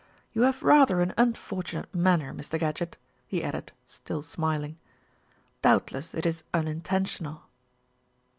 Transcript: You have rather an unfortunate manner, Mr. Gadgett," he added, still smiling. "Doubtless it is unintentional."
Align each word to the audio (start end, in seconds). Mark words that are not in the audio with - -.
You 0.33 0.41
have 0.41 0.63
rather 0.63 0.99
an 1.01 1.13
unfortunate 1.15 1.93
manner, 1.93 2.33
Mr. 2.33 2.57
Gadgett," 2.59 2.97
he 3.27 3.43
added, 3.43 3.71
still 3.85 4.23
smiling. 4.23 4.79
"Doubtless 5.61 6.15
it 6.15 6.25
is 6.25 6.43
unintentional." 6.55 7.43